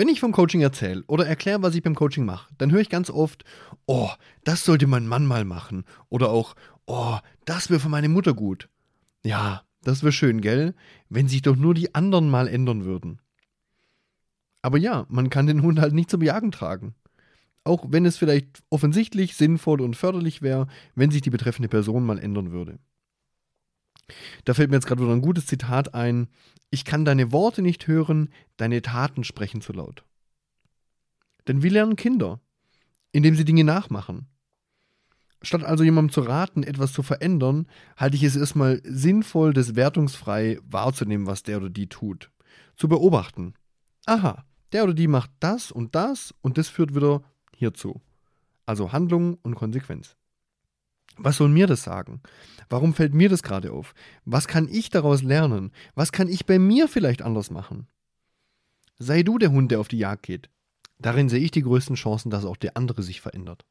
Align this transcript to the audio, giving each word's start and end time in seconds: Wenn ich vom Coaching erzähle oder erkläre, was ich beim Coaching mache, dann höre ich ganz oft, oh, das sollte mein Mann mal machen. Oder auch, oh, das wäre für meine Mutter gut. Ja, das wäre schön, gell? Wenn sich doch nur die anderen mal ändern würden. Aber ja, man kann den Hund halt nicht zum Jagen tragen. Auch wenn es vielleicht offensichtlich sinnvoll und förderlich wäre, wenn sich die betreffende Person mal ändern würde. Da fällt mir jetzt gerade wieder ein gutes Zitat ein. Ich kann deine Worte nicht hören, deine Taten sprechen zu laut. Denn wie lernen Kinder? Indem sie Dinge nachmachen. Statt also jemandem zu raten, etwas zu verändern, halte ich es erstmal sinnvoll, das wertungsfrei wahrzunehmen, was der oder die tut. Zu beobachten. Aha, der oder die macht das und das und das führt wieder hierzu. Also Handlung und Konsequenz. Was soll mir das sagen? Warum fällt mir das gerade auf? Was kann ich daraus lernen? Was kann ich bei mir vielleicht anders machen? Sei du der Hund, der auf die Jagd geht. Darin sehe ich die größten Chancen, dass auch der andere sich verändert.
Wenn 0.00 0.08
ich 0.08 0.20
vom 0.20 0.32
Coaching 0.32 0.62
erzähle 0.62 1.04
oder 1.08 1.26
erkläre, 1.26 1.60
was 1.60 1.74
ich 1.74 1.82
beim 1.82 1.94
Coaching 1.94 2.24
mache, 2.24 2.50
dann 2.56 2.72
höre 2.72 2.80
ich 2.80 2.88
ganz 2.88 3.10
oft, 3.10 3.44
oh, 3.84 4.08
das 4.44 4.64
sollte 4.64 4.86
mein 4.86 5.06
Mann 5.06 5.26
mal 5.26 5.44
machen. 5.44 5.84
Oder 6.08 6.30
auch, 6.30 6.56
oh, 6.86 7.18
das 7.44 7.68
wäre 7.68 7.80
für 7.80 7.90
meine 7.90 8.08
Mutter 8.08 8.32
gut. 8.32 8.70
Ja, 9.26 9.62
das 9.82 10.02
wäre 10.02 10.12
schön, 10.12 10.40
gell? 10.40 10.74
Wenn 11.10 11.28
sich 11.28 11.42
doch 11.42 11.54
nur 11.54 11.74
die 11.74 11.94
anderen 11.94 12.30
mal 12.30 12.48
ändern 12.48 12.86
würden. 12.86 13.20
Aber 14.62 14.78
ja, 14.78 15.04
man 15.10 15.28
kann 15.28 15.46
den 15.46 15.60
Hund 15.60 15.78
halt 15.78 15.92
nicht 15.92 16.08
zum 16.08 16.22
Jagen 16.22 16.50
tragen. 16.50 16.94
Auch 17.64 17.84
wenn 17.90 18.06
es 18.06 18.16
vielleicht 18.16 18.62
offensichtlich 18.70 19.36
sinnvoll 19.36 19.82
und 19.82 19.96
förderlich 19.96 20.40
wäre, 20.40 20.66
wenn 20.94 21.10
sich 21.10 21.20
die 21.20 21.28
betreffende 21.28 21.68
Person 21.68 22.06
mal 22.06 22.18
ändern 22.18 22.52
würde. 22.52 22.78
Da 24.44 24.54
fällt 24.54 24.70
mir 24.70 24.76
jetzt 24.76 24.86
gerade 24.86 25.02
wieder 25.02 25.12
ein 25.12 25.22
gutes 25.22 25.46
Zitat 25.46 25.94
ein. 25.94 26.28
Ich 26.70 26.84
kann 26.84 27.04
deine 27.04 27.32
Worte 27.32 27.62
nicht 27.62 27.86
hören, 27.86 28.30
deine 28.56 28.82
Taten 28.82 29.24
sprechen 29.24 29.60
zu 29.60 29.72
laut. 29.72 30.04
Denn 31.48 31.62
wie 31.62 31.68
lernen 31.68 31.96
Kinder? 31.96 32.40
Indem 33.12 33.34
sie 33.34 33.44
Dinge 33.44 33.64
nachmachen. 33.64 34.28
Statt 35.42 35.64
also 35.64 35.82
jemandem 35.84 36.12
zu 36.12 36.20
raten, 36.20 36.62
etwas 36.62 36.92
zu 36.92 37.02
verändern, 37.02 37.66
halte 37.96 38.16
ich 38.16 38.22
es 38.22 38.36
erstmal 38.36 38.80
sinnvoll, 38.84 39.54
das 39.54 39.74
wertungsfrei 39.74 40.58
wahrzunehmen, 40.64 41.26
was 41.26 41.42
der 41.42 41.56
oder 41.56 41.70
die 41.70 41.88
tut. 41.88 42.30
Zu 42.76 42.88
beobachten. 42.88 43.54
Aha, 44.06 44.44
der 44.72 44.84
oder 44.84 44.94
die 44.94 45.08
macht 45.08 45.30
das 45.40 45.72
und 45.72 45.94
das 45.94 46.34
und 46.42 46.58
das 46.58 46.68
führt 46.68 46.94
wieder 46.94 47.22
hierzu. 47.56 48.02
Also 48.66 48.92
Handlung 48.92 49.38
und 49.42 49.54
Konsequenz. 49.54 50.16
Was 51.16 51.36
soll 51.36 51.48
mir 51.48 51.66
das 51.66 51.82
sagen? 51.82 52.20
Warum 52.68 52.94
fällt 52.94 53.14
mir 53.14 53.28
das 53.28 53.42
gerade 53.42 53.72
auf? 53.72 53.94
Was 54.24 54.46
kann 54.46 54.68
ich 54.68 54.90
daraus 54.90 55.22
lernen? 55.22 55.72
Was 55.94 56.12
kann 56.12 56.28
ich 56.28 56.46
bei 56.46 56.58
mir 56.58 56.88
vielleicht 56.88 57.22
anders 57.22 57.50
machen? 57.50 57.88
Sei 58.98 59.22
du 59.22 59.38
der 59.38 59.50
Hund, 59.50 59.70
der 59.70 59.80
auf 59.80 59.88
die 59.88 59.98
Jagd 59.98 60.22
geht. 60.24 60.50
Darin 60.98 61.28
sehe 61.28 61.40
ich 61.40 61.50
die 61.50 61.62
größten 61.62 61.96
Chancen, 61.96 62.30
dass 62.30 62.44
auch 62.44 62.56
der 62.56 62.76
andere 62.76 63.02
sich 63.02 63.20
verändert. 63.20 63.64